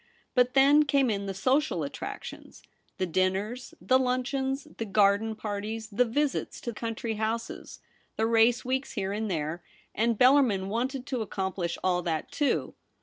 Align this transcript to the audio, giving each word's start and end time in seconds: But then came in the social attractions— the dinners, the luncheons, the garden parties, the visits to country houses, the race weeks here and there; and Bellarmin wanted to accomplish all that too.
But 0.33 0.55
then 0.55 0.81
came 0.85 1.11
in 1.11 1.27
the 1.27 1.33
social 1.35 1.83
attractions— 1.83 2.63
the 2.97 3.05
dinners, 3.05 3.75
the 3.79 3.99
luncheons, 3.99 4.67
the 4.79 4.85
garden 4.85 5.35
parties, 5.35 5.89
the 5.91 6.05
visits 6.05 6.59
to 6.61 6.73
country 6.73 7.17
houses, 7.17 7.81
the 8.15 8.25
race 8.25 8.65
weeks 8.65 8.93
here 8.93 9.13
and 9.13 9.29
there; 9.29 9.61
and 9.93 10.17
Bellarmin 10.17 10.69
wanted 10.69 11.05
to 11.05 11.21
accomplish 11.21 11.77
all 11.83 12.01
that 12.01 12.31
too. 12.31 12.73